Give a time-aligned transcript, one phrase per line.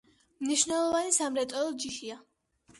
[0.45, 2.21] მნიშვნელოვანი სამრეწველო ჯიშია.